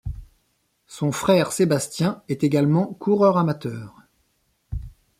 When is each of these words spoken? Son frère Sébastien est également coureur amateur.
Son 0.87 1.11
frère 1.11 1.51
Sébastien 1.51 2.23
est 2.27 2.43
également 2.43 2.87
coureur 2.91 3.37
amateur. 3.37 3.93